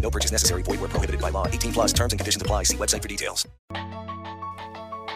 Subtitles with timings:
[0.00, 0.62] No purchase necessary.
[0.62, 1.46] Void where prohibited by law.
[1.46, 2.64] 18 plus terms and conditions apply.
[2.64, 3.46] See website for details.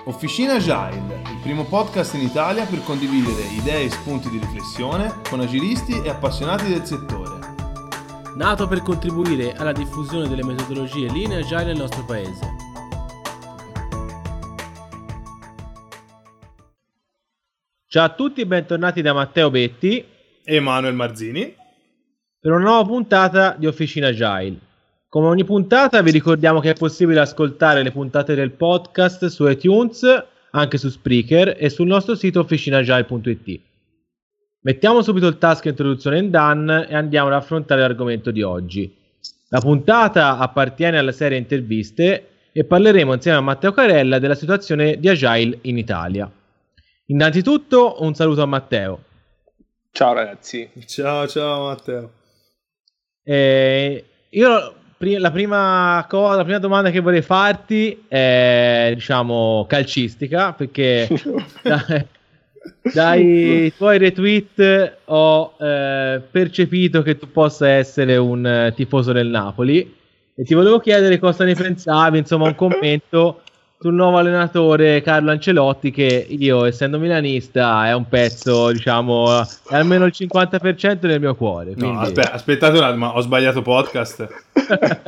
[0.06, 1.00] Officina Agile,
[1.32, 6.10] il primo podcast in Italia per condividere idee e spunti di riflessione con agilisti e
[6.10, 7.32] appassionati del settore.
[8.36, 12.52] nato per contribuire alla diffusione delle metodologie linee agile nel nostro paese.
[17.86, 19.98] Ciao a tutti e bentornati da Matteo Betti
[20.44, 21.54] E Emanuele Marzini.
[22.40, 24.58] per una nuova puntata di Officina Agile.
[25.14, 30.02] Come ogni puntata vi ricordiamo che è possibile ascoltare le puntate del podcast su iTunes,
[30.50, 33.60] anche su Spreaker e sul nostro sito officinaagile.it.
[34.62, 38.92] Mettiamo subito il task introduzione in done e andiamo ad affrontare l'argomento di oggi.
[39.50, 45.08] La puntata appartiene alla serie interviste e parleremo insieme a Matteo Carella della situazione di
[45.08, 46.28] Agile in Italia.
[47.06, 49.04] Innanzitutto un saluto a Matteo.
[49.92, 50.68] Ciao ragazzi.
[50.86, 52.10] Ciao, ciao Matteo.
[53.22, 54.74] Eh, io
[55.04, 61.06] pri- la prima cosa, la prima domanda che vorrei farti è diciamo calcistica perché
[61.62, 62.06] dai,
[62.92, 70.02] dai tuoi retweet ho eh, percepito che tu possa essere un eh, tifoso del Napoli.
[70.36, 73.42] E ti volevo chiedere cosa ne pensavi, insomma un commento
[73.84, 80.06] sul nuovo allenatore Carlo Ancelotti che io essendo milanista è un pezzo diciamo è almeno
[80.06, 84.26] il 50% del mio cuore No, quindi- aspe- aspettate un attimo, ma ho sbagliato podcast.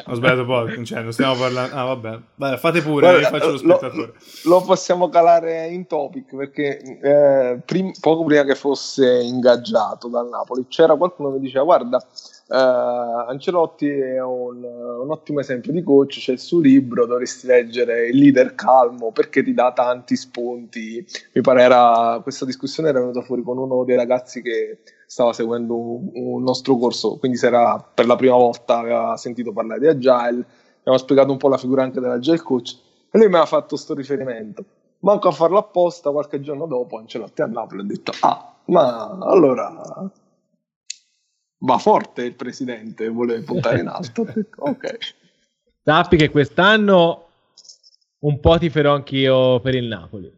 [0.07, 1.75] ho sbagliato podcast, cioè non stiamo parlando...
[1.75, 2.19] Ah, vabbè.
[2.35, 4.13] Vabbè, fate pure, Guarda, io faccio lo lo- spettatore.
[4.45, 10.67] Lo possiamo calare in topic perché eh, prim- poco prima che fosse ingaggiato dal Napoli
[10.69, 12.05] c'era qualcuno che diceva guarda
[12.49, 18.09] eh, Ancelotti è un, un ottimo esempio di coach, c'è il suo libro, dovresti leggere
[18.09, 21.05] Il leader calmo perché ti dà tanti spunti.
[21.33, 25.77] Mi pare era, questa discussione era venuta fuori con uno dei ragazzi che stava seguendo
[25.77, 30.45] un, un nostro corso, quindi era per la prima volta aveva sentito parlare di Agile,
[30.81, 32.79] abbiamo spiegato un po' la figura anche dell'Agile coach
[33.11, 34.65] e lui mi ha fatto sto riferimento.
[35.01, 40.11] Manco a farlo apposta, qualche giorno dopo Ancelotti a Napoli ha detto ah, ma allora
[41.59, 44.27] va forte il presidente, vuole puntare in alto.
[44.59, 44.99] Ok.
[45.83, 47.29] Sappi che quest'anno
[48.21, 50.33] un po' ti farò anch'io per il Napoli.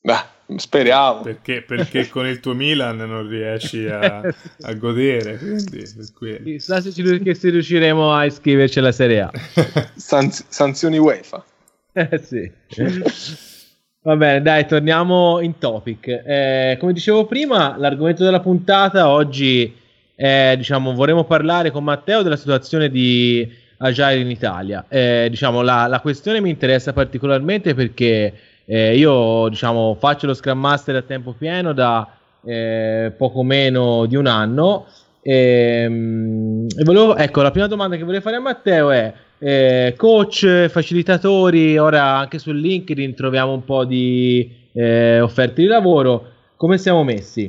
[0.00, 1.20] Beh, speriamo.
[1.20, 4.20] Perché, perché con il tuo Milan non riesci a,
[4.62, 5.84] a godere, quindi.
[6.42, 9.30] Chissà se, se riusciremo a iscriverci alla Serie A.
[9.94, 11.44] Sanz- sanzioni UEFA.
[11.92, 12.50] Eh sì.
[14.02, 16.06] Va bene, dai, torniamo in topic.
[16.08, 19.86] Eh, come dicevo prima, l'argomento della puntata oggi
[20.18, 24.84] è, diciamo, vorremmo parlare con Matteo della situazione di Agile in Italia.
[24.88, 28.32] Eh, diciamo, la, la questione mi interessa particolarmente perché
[28.64, 32.08] eh, io, diciamo, faccio lo Scrum Master a tempo pieno da
[32.44, 34.86] eh, poco meno di un anno.
[35.22, 40.66] Ehm, E, volevo, ecco, la prima domanda che vorrei fare a Matteo è: eh, coach,
[40.68, 46.26] facilitatori, ora anche su LinkedIn troviamo un po' di eh, offerte di lavoro.
[46.56, 47.48] Come siamo messi?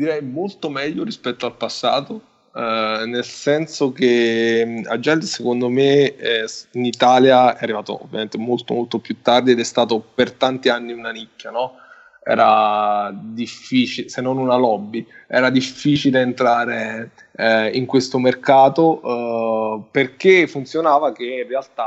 [0.00, 2.22] Direi molto meglio rispetto al passato,
[2.54, 8.72] eh, nel senso che mh, Agile secondo me eh, in Italia è arrivato ovviamente molto
[8.72, 11.74] molto più tardi ed è stato per tanti anni una nicchia, no?
[12.22, 20.46] Era difficile, se non una lobby, era difficile entrare eh, in questo mercato eh, perché
[20.46, 21.84] funzionava che in realtà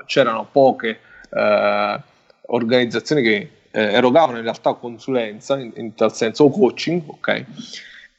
[0.00, 1.00] eh, c'erano poche
[1.30, 2.00] eh,
[2.46, 7.46] organizzazioni che eh, erogavano in realtà consulenza, in, in tal senso, coaching, ok?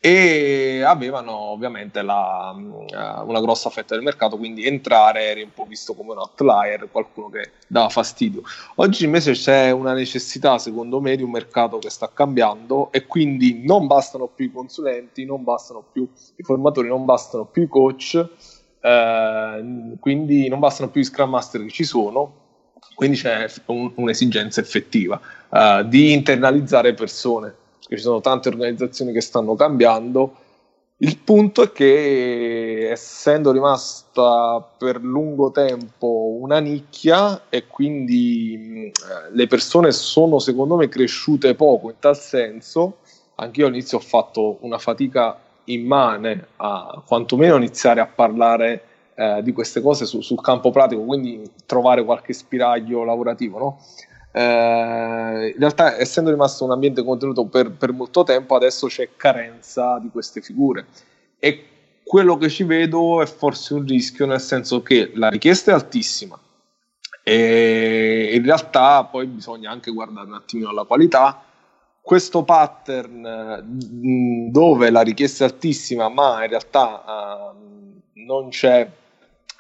[0.01, 5.65] E avevano ovviamente la, eh, una grossa fetta del mercato, quindi entrare eri un po'
[5.65, 8.41] visto come un outlier, qualcuno che dava fastidio.
[8.75, 13.61] Oggi invece c'è una necessità, secondo me, di un mercato che sta cambiando e quindi
[13.65, 16.07] non bastano più i consulenti, non bastano più
[16.37, 18.29] i formatori, non bastano più i coach,
[18.79, 22.47] eh, quindi non bastano più i scrum master che ci sono,
[22.95, 25.19] quindi c'è un- un'esigenza effettiva
[25.51, 30.35] eh, di internalizzare persone, perché ci sono tante organizzazioni che stanno cambiando.
[31.01, 39.47] Il punto è che essendo rimasta per lungo tempo una nicchia e quindi mh, le
[39.47, 42.97] persone sono secondo me cresciute poco in tal senso,
[43.35, 48.83] anche io all'inizio ho fatto una fatica immane a quantomeno iniziare a parlare
[49.19, 53.59] eh, di queste cose su, sul campo pratico, quindi trovare qualche spiraglio lavorativo.
[53.59, 53.83] No?
[54.31, 59.99] Eh, in realtà, essendo rimasto un ambiente contenuto per, per, molto tempo, adesso c'è carenza
[59.99, 60.85] di queste figure.
[61.37, 61.65] E
[62.01, 66.39] quello che ci vedo è forse un rischio, nel senso che la richiesta è altissima.
[67.21, 71.43] E in realtà poi bisogna anche guardare un attimino alla qualità.
[72.01, 73.65] Questo pattern
[74.49, 77.03] dove la richiesta è altissima, ma in realtà
[77.53, 78.89] uh, non c'è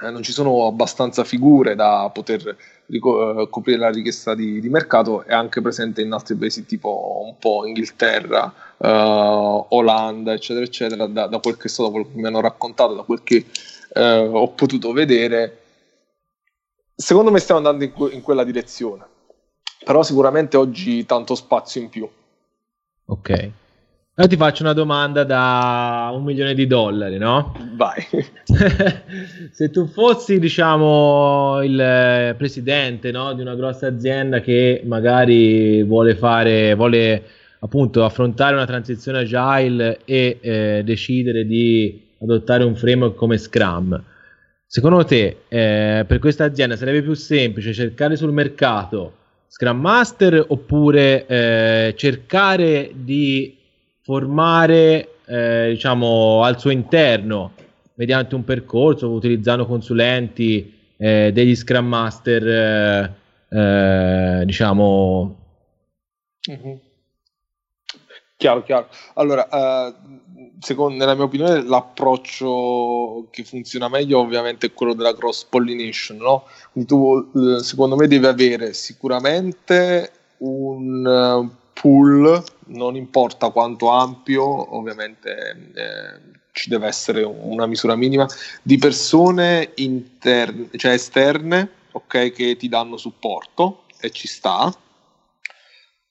[0.01, 2.55] eh, non ci sono abbastanza figure da poter
[2.85, 7.21] rico- eh, coprire la richiesta di, di, mercato, è anche presente in altri paesi tipo
[7.25, 12.17] un po' Inghilterra, uh, Olanda, eccetera, eccetera, da, da, quel che so, da quel che
[12.17, 13.45] mi hanno raccontato, da quel che
[13.95, 13.99] uh,
[14.33, 15.57] ho potuto vedere.
[16.95, 19.05] Secondo me stiamo andando in, que- in quella direzione,
[19.83, 22.09] però sicuramente oggi tanto spazio in più.
[23.05, 23.51] Ok.
[24.19, 27.53] Io ti faccio una domanda da un milione di dollari, no?
[27.77, 28.05] Vai.
[29.49, 36.75] Se tu fossi, diciamo, il presidente no, di una grossa azienda che magari vuole fare,
[36.75, 37.23] vuole
[37.59, 44.03] appunto affrontare una transizione agile e eh, decidere di adottare un framework come Scrum,
[44.65, 49.13] secondo te eh, per questa azienda sarebbe più semplice cercare sul mercato
[49.47, 53.58] Scrum Master oppure eh, cercare di
[54.09, 57.51] formare eh, diciamo al suo interno
[57.93, 63.13] mediante un percorso utilizzando consulenti eh, degli scrum master eh,
[63.49, 65.37] eh diciamo
[66.49, 66.75] mm-hmm.
[68.35, 69.93] chiaro chiaro allora uh,
[70.59, 76.45] secondo, nella mia opinione l'approccio che funziona meglio ovviamente è quello della cross pollination no?
[76.71, 85.71] quindi tu uh, secondo me devi avere sicuramente un pool, non importa quanto ampio, ovviamente
[85.73, 88.27] eh, ci deve essere una misura minima,
[88.61, 94.73] di persone interne, cioè esterne, ok, che ti danno supporto e ci sta,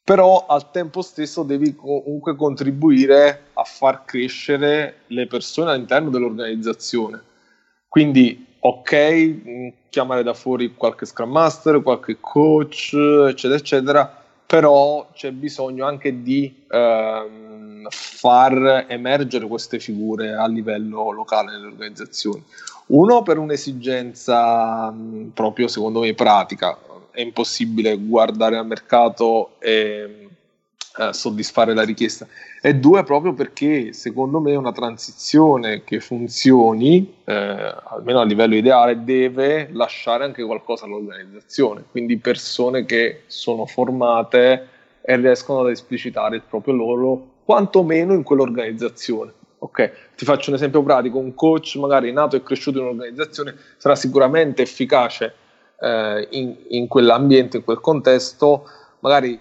[0.02, 7.22] però al tempo stesso devi comunque contribuire a far crescere le persone all'interno dell'organizzazione.
[7.86, 14.17] Quindi, ok, chiamare da fuori qualche Scrum Master, qualche coach, eccetera, eccetera,
[14.48, 22.42] però c'è bisogno anche di ehm, far emergere queste figure a livello locale nelle organizzazioni.
[22.86, 26.78] Uno per un'esigenza mh, proprio secondo me pratica,
[27.10, 30.27] è impossibile guardare al mercato e
[30.98, 32.26] eh, soddisfare la richiesta.
[32.60, 39.04] E due proprio perché secondo me una transizione che funzioni eh, almeno a livello ideale
[39.04, 41.84] deve lasciare anche qualcosa all'organizzazione.
[41.90, 44.68] Quindi persone che sono formate
[45.00, 49.32] e riescono ad esplicitare il proprio loro quantomeno in quell'organizzazione.
[49.60, 51.18] Ok ti faccio un esempio pratico.
[51.18, 55.32] Un coach magari nato e cresciuto in un'organizzazione sarà sicuramente efficace
[55.78, 58.68] eh, in, in quell'ambiente in quel contesto.
[58.98, 59.38] Magari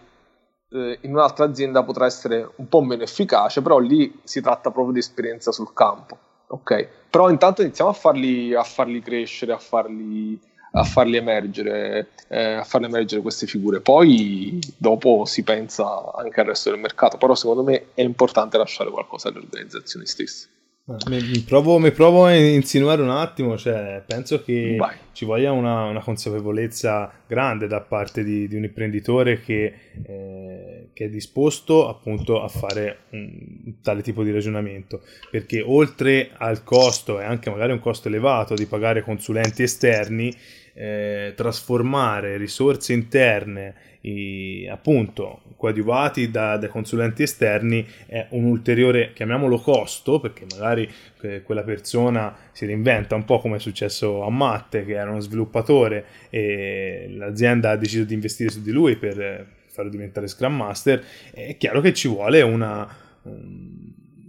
[0.69, 4.93] eh, in un'altra azienda potrà essere un po' meno efficace, però lì si tratta proprio
[4.93, 6.17] di esperienza sul campo.
[6.49, 10.39] Ok, però intanto iniziamo a farli, a farli crescere, a farli,
[10.71, 13.81] a farli emergere, eh, a farli emergere queste figure.
[13.81, 18.89] Poi dopo si pensa anche al resto del mercato, però secondo me è importante lasciare
[18.89, 20.47] qualcosa alle organizzazioni stesse.
[20.87, 24.95] Mi, mi, provo, mi, provo, a insinuare un attimo, cioè, penso che Vai.
[25.11, 31.05] ci voglia una, una, consapevolezza grande da parte di, di un imprenditore che, eh, che,
[31.05, 37.25] è disposto appunto a fare un, tale tipo di ragionamento, perché oltre al costo e
[37.25, 40.33] anche magari un costo elevato di pagare consulenti esterni,
[40.77, 49.57] eh, trasformare risorse interne i, appunto coadiuvati da, da, consulenti esterni è un ulteriore, chiamiamolo
[49.57, 50.87] costo, perché magari
[51.21, 55.19] eh, quella persona si reinventa un po' come è successo a Matte, che era uno
[55.19, 61.03] sviluppatore e l'azienda ha deciso di investire su di lui per farlo diventare Scrum Master,
[61.31, 62.87] è chiaro che ci vuole una,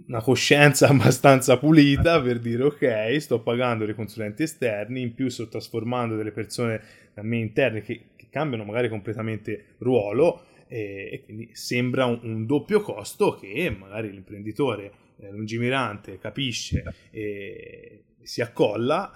[0.09, 5.47] una coscienza abbastanza pulita per dire ok, sto pagando dei consulenti esterni, in più sto
[5.47, 6.81] trasformando delle persone
[7.13, 12.81] da me interne che cambiano magari completamente ruolo e, e quindi sembra un, un, doppio
[12.81, 19.11] costo che magari l'imprenditore eh, lungimirante capisce e si accolla,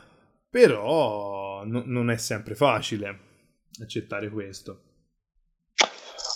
[0.50, 3.20] però no, non è sempre facile
[3.82, 4.82] accettare questo.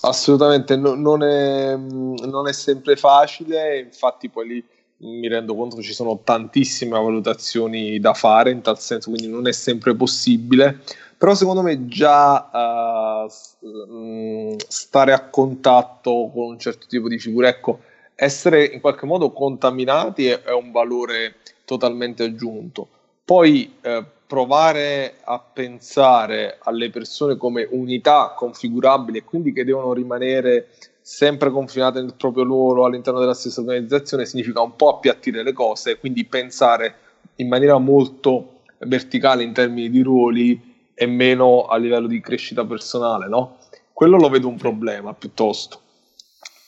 [0.08, 4.66] Assolutamente, no, non, è, non, è, sempre facile, infatti poi lì
[5.00, 9.48] mi rendo conto che ci sono tantissime valutazioni da fare in tal senso, quindi non
[9.48, 10.82] è sempre possibile
[11.18, 17.80] però secondo me già uh, stare a contatto con un certo tipo di figure, ecco,
[18.14, 22.88] essere in qualche modo contaminati è, è un valore totalmente aggiunto.
[23.26, 30.68] Poi eh, provare a pensare alle persone come unità configurabili e quindi che devono rimanere
[31.02, 35.98] sempre confinate nel proprio ruolo all'interno della stessa organizzazione significa un po' appiattire le cose,
[35.98, 36.96] quindi pensare
[37.36, 43.30] in maniera molto verticale in termini di ruoli e meno a livello di crescita personale,
[43.30, 43.60] no?
[43.94, 45.82] Quello lo vedo un problema piuttosto.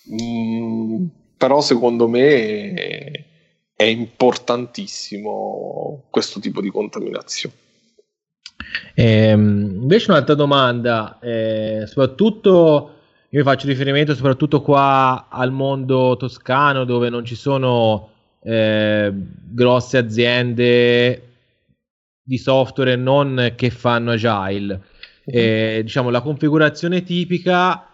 [0.09, 3.25] Mm, però secondo me
[3.79, 7.55] è, importantissimo questo tipo di contaminazione.
[8.93, 12.95] Ehm, invece un'altra domanda, eh, soprattutto
[13.29, 18.09] io faccio riferimento soprattutto qua al mondo toscano dove non ci sono
[18.41, 21.27] eh, grosse aziende
[22.23, 24.81] di software non che fanno agile.
[25.25, 27.88] Eh, diciamo la configurazione tipica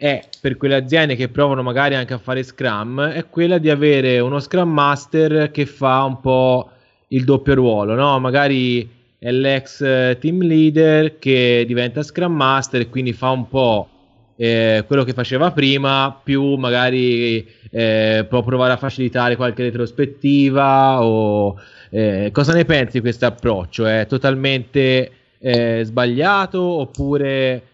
[0.00, 4.18] è per quelle aziende che provano magari anche a fare Scrum è quella di avere
[4.18, 6.70] uno Scrum Master che fa un po'
[7.08, 8.18] il doppio ruolo, no?
[8.18, 8.88] Magari
[9.18, 9.76] è l'ex
[10.18, 13.88] team leader che diventa Scrum Master e quindi fa un po'
[14.36, 21.60] eh, quello che faceva prima, più magari eh, può provare a facilitare qualche retrospettiva o
[21.90, 23.84] eh, cosa ne pensi di questo approccio?
[23.84, 27.64] È totalmente eh, sbagliato oppure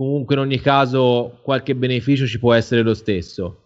[0.00, 3.56] comunque in ogni caso qualche beneficio ci può essere lo stesso?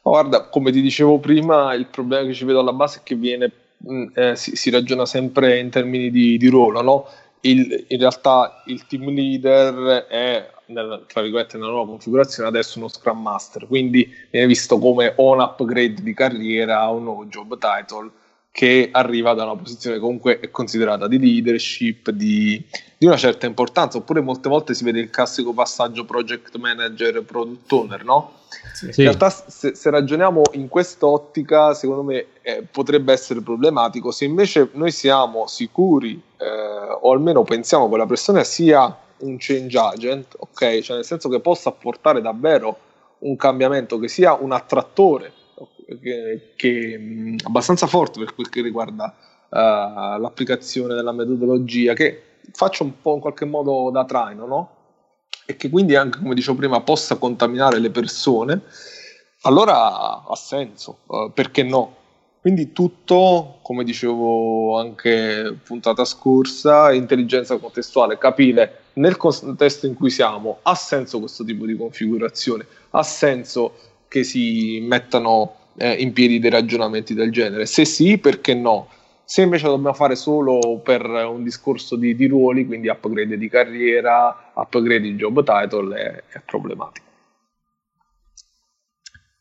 [0.00, 3.50] Guarda, come ti dicevo prima, il problema che ci vedo alla base è che viene,
[3.78, 7.08] mh, eh, si, si, ragiona sempre in termini di, di ruolo, no?
[7.40, 12.86] Il, in realtà il team leader è nel, tra virgolette, nella nuova configurazione adesso uno
[12.86, 18.08] Scrum Master, quindi viene visto come un upgrade di carriera, un nuovo job title
[18.52, 22.62] che arriva da una posizione comunque considerata di leadership, di,
[22.98, 27.72] di, una certa importanza, oppure molte volte si vede il classico passaggio project manager, product
[27.72, 28.38] owner, no?
[28.74, 28.86] Sì.
[28.86, 34.68] In realtà se, se, ragioniamo in quest'ottica, secondo me eh, potrebbe essere problematico, se invece
[34.72, 40.80] noi siamo sicuri eh, o almeno pensiamo che la persona sia un change agent, ok?
[40.80, 42.78] Cioè nel senso che possa portare davvero
[43.18, 45.32] un cambiamento che sia un attrattore
[46.00, 49.14] che, che abbastanza forte per quel che riguarda
[49.48, 54.70] uh, l'applicazione della metodologia, che faccia un po' in qualche modo da traino, no?
[55.46, 58.62] E che quindi anche, come dicevo prima, possa contaminare le persone,
[59.42, 61.96] allora ha senso, uh, perché no?
[62.40, 70.60] Quindi tutto, come dicevo anche puntata scorsa, intelligenza contestuale, capire nel contesto in cui siamo,
[70.62, 73.74] ha senso questo tipo di configurazione, ha senso
[74.10, 77.64] che si mettano eh, in piedi dei ragionamenti del genere.
[77.64, 78.88] Se sì, perché no?
[79.24, 83.48] Se invece lo dobbiamo fare solo per un discorso di, di ruoli, quindi upgrade di
[83.48, 87.06] carriera, upgrade di job title, è, è problematico.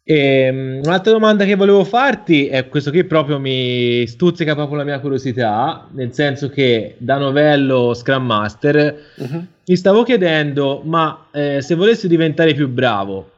[0.03, 4.83] E, ehm, un'altra domanda che volevo farti è questo qui proprio mi stuzzica proprio la
[4.83, 9.45] mia curiosità, nel senso che da novello Scrum Master uh-huh.
[9.65, 13.31] mi stavo chiedendo, ma eh, se volessi diventare più bravo,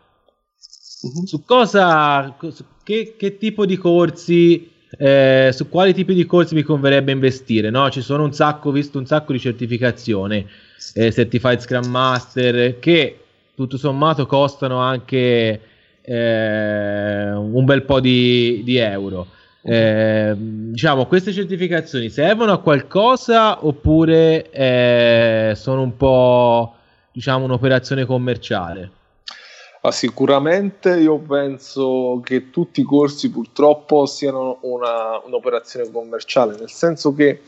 [1.01, 1.25] uh-huh.
[1.25, 6.63] su cosa, su che, che, tipo di corsi, eh, su quali tipi di corsi mi
[6.63, 7.69] converrebbe investire?
[7.69, 7.89] No?
[7.89, 10.47] Ci sono un sacco, visto un sacco di certificazioni,
[10.93, 13.19] eh, Certified Scrum Master, che
[13.55, 15.61] tutto sommato costano anche
[16.01, 19.27] eh, un bel po' di, di euro.
[19.63, 26.75] Eh, diciamo, queste certificazioni servono a qualcosa oppure eh, sono un po'
[27.11, 28.89] diciamo un'operazione commerciale?
[29.83, 37.15] Ah, sicuramente io penso che tutti i corsi purtroppo siano una, un'operazione commerciale, nel senso
[37.15, 37.41] che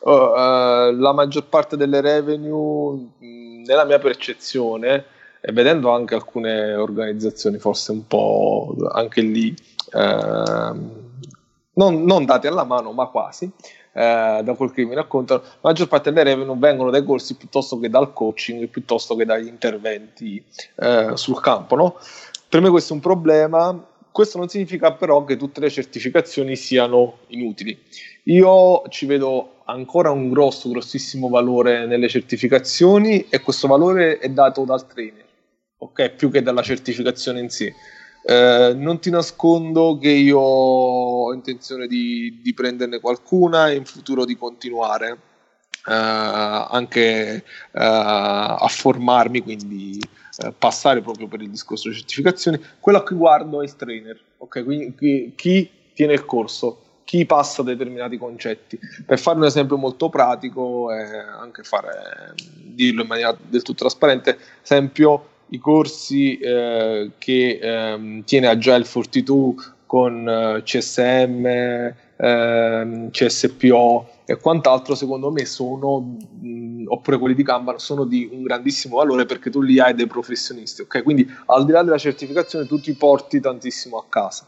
[0.00, 5.04] uh, uh, la maggior parte delle revenue, mh, nella mia percezione,
[5.40, 9.54] e vedendo anche alcune organizzazioni forse un po' anche lì
[9.92, 10.72] eh,
[11.72, 13.50] non, non date alla mano ma quasi
[13.98, 17.80] eh, da quel che mi raccontano la maggior parte delle revenue vengono dai corsi piuttosto
[17.80, 20.42] che dal coaching piuttosto che dagli interventi
[20.76, 21.96] eh, sul campo no?
[22.48, 27.18] per me questo è un problema questo non significa però che tutte le certificazioni siano
[27.28, 27.76] inutili
[28.24, 34.64] io ci vedo ancora un grosso, grossissimo valore nelle certificazioni e questo valore è dato
[34.64, 35.26] dal trainer
[35.78, 36.10] ok?
[36.10, 37.74] Più che dalla certificazione in sé.
[38.22, 44.24] Eh, non ti nascondo che io ho intenzione di, di prenderne qualcuna e in futuro
[44.24, 45.18] di continuare
[45.86, 49.98] eh, anche eh, a formarmi, quindi
[50.38, 52.60] eh, passare proprio per il discorso di certificazioni.
[52.80, 54.64] Quello a cui guardo è il trainer, ok?
[54.64, 58.78] Quindi chi, chi tiene il corso chi passa determinati concetti.
[59.06, 61.02] Per fare un esempio molto pratico e
[61.40, 68.48] anche fare, dirlo in maniera del tutto trasparente, esempio i corsi eh, che ehm, tiene
[68.48, 69.54] Agile 42
[69.86, 71.46] con eh, CSM,
[72.16, 78.42] ehm, CSPO e quant'altro, secondo me sono, mh, oppure quelli di Kanban, sono di un
[78.42, 81.02] grandissimo valore perché tu li hai dei professionisti, ok?
[81.02, 84.46] Quindi al di là della certificazione tu ti porti tantissimo a casa.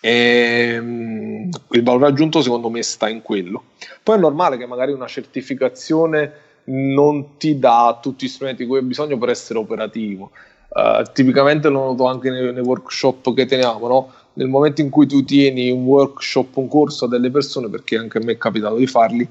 [0.00, 3.64] E, mh, il valore aggiunto secondo me sta in quello.
[4.02, 8.78] Poi è normale che magari una certificazione non ti dà tutti gli strumenti di cui
[8.78, 10.30] hai bisogno per essere operativo.
[10.68, 14.12] Uh, tipicamente lo noto anche nei, nei workshop che teniamo, no?
[14.34, 18.18] nel momento in cui tu tieni un workshop, un corso a delle persone, perché anche
[18.18, 19.28] a me è capitato di farli,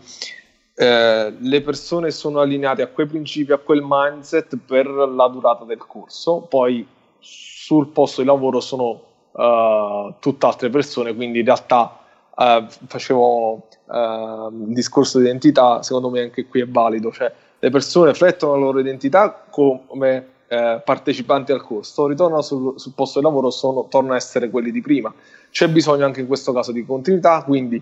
[0.76, 5.78] eh, le persone sono allineate a quei principi, a quel mindset per la durata del
[5.78, 6.86] corso, poi
[7.20, 9.02] sul posto di lavoro sono
[9.32, 12.00] uh, tutt'altre persone, quindi in realtà
[12.38, 13.54] uh, facevo
[13.86, 18.54] uh, il discorso di identità, secondo me anche qui è valido, cioè le persone riflettono
[18.54, 23.88] la loro identità come eh, partecipanti al corso, ritornano sul, sul, posto di lavoro, sono,
[23.90, 25.14] tornano a essere quelli di prima.
[25.50, 27.82] C'è bisogno anche in questo caso di continuità, quindi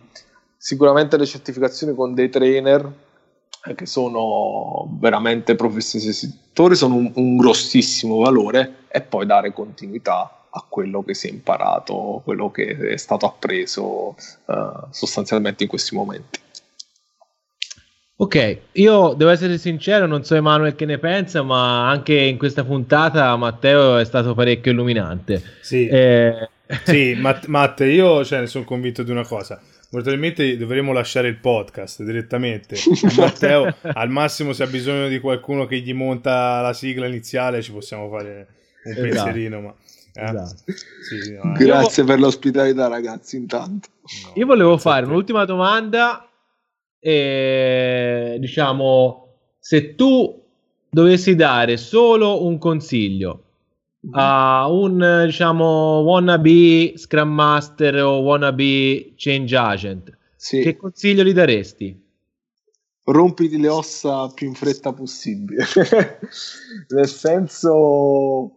[0.58, 3.05] sicuramente le certificazioni con dei trainer eh,
[3.74, 10.66] che sono veramente professionisti settore sono un, un grossissimo valore e poi dare continuità a
[10.70, 16.40] quello che si è imparato, quello che è stato appreso uh, sostanzialmente in questi momenti.
[18.18, 22.64] Ok, io devo essere sincero, non so Emanuele che ne pensa, ma anche in questa
[22.64, 25.44] puntata Matteo è stato parecchio illuminante.
[25.60, 26.50] Sì, eh...
[26.86, 29.60] sì Matt, Matt, io cioè, ne sono convinto di una cosa.
[29.90, 32.76] Probabilmente dovremmo lasciare il podcast direttamente.
[33.18, 37.72] Matteo, al massimo, se ha bisogno di qualcuno che gli monta la sigla iniziale, ci
[37.72, 38.48] possiamo fare
[38.84, 39.02] un esatto.
[39.02, 39.62] pensierino.
[39.62, 39.74] Ma,
[40.14, 40.24] eh?
[40.24, 40.64] esatto.
[40.66, 41.58] sì, no, eh.
[41.58, 42.08] Grazie io...
[42.10, 43.38] per l'ospitalità, ragazzi.
[43.38, 46.30] Intanto, no, io volevo fare un'ultima domanda
[47.00, 49.28] e diciamo
[49.60, 50.44] se tu
[50.90, 53.45] dovessi dare solo un consiglio
[54.12, 60.62] a un diciamo wannabe Scrum Master o wannabe Change Agent, sì.
[60.62, 62.04] che consiglio gli daresti?
[63.04, 65.66] Rompiti le ossa più in fretta possibile,
[66.90, 68.52] nel senso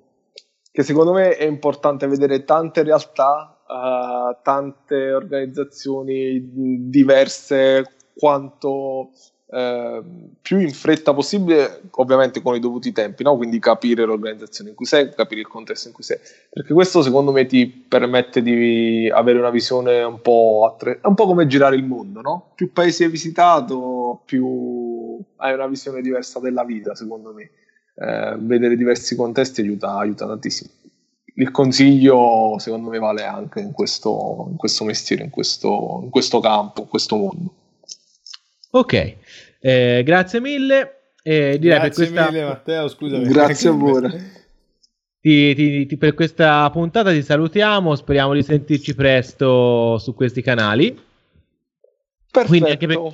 [0.70, 9.10] che secondo me è importante vedere tante realtà, uh, tante organizzazioni diverse quanto
[9.50, 10.02] eh,
[10.42, 13.36] più in fretta possibile, ovviamente con i dovuti tempi, no?
[13.36, 16.18] quindi capire l'organizzazione in cui sei, capire il contesto in cui sei,
[16.50, 21.26] perché questo secondo me ti permette di avere una visione un po', attre- un po
[21.26, 22.52] come girare il mondo, no?
[22.54, 27.50] più paesi hai visitato, più hai una visione diversa della vita, secondo me.
[28.00, 30.70] Eh, vedere diversi contesti aiuta, aiuta tantissimo
[31.38, 36.40] il consiglio secondo me vale anche in questo, in questo mestiere, in questo, in questo
[36.40, 37.52] campo, in questo mondo.
[38.70, 39.16] Ok,
[39.60, 40.92] eh, grazie mille.
[41.22, 42.30] Eh, direi grazie per questa...
[42.30, 43.24] mille Matteo, scusami.
[43.24, 44.36] Grazie a voi.
[45.20, 50.96] Ti, ti, ti, per questa puntata ti salutiamo, speriamo di sentirci presto su questi canali.
[52.30, 52.66] Perfetto.
[52.66, 53.12] Anche per,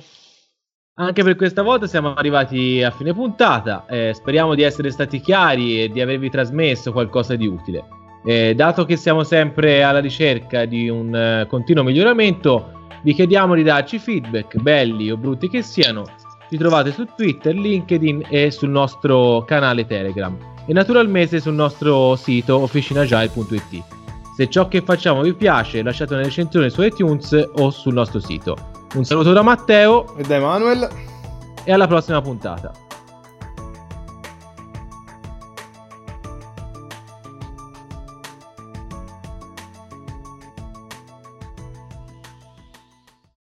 [0.95, 5.81] anche per, questa volta siamo arrivati a fine puntata, eh, speriamo di essere stati chiari
[5.81, 7.83] e di avervi trasmesso qualcosa di utile.
[8.23, 13.63] Eh, dato che siamo sempre alla ricerca di un uh, continuo miglioramento, vi chiediamo di
[13.63, 16.05] darci feedback, belli o brutti che siano.
[16.49, 22.59] Ci trovate su Twitter, LinkedIn e sul nostro canale Telegram e naturalmente sul nostro sito
[22.59, 23.83] officinagile.it.
[24.35, 28.55] Se ciò che facciamo vi piace, lasciate una recensione su iTunes o sul nostro sito.
[28.95, 30.89] Un saluto da Matteo e da Emanuele
[31.63, 32.84] e alla prossima puntata.